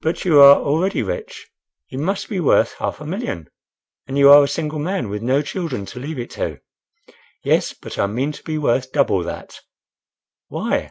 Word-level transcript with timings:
"But 0.00 0.24
you 0.24 0.40
are 0.40 0.56
already 0.56 1.04
rich—you 1.04 1.96
must 1.96 2.28
be 2.28 2.40
worth 2.40 2.72
half 2.80 3.00
a 3.00 3.06
million? 3.06 3.48
and 4.08 4.18
you 4.18 4.28
are 4.28 4.42
a 4.42 4.48
single 4.48 4.80
man, 4.80 5.08
with 5.08 5.22
no 5.22 5.40
children 5.40 5.86
to 5.86 6.00
leave 6.00 6.18
it 6.18 6.30
to." 6.30 6.58
"Yes, 7.44 7.72
but 7.72 7.96
I 7.96 8.08
mean 8.08 8.32
to 8.32 8.42
be 8.42 8.58
worth 8.58 8.90
double 8.90 9.22
that." 9.22 9.60
"Why?" 10.48 10.90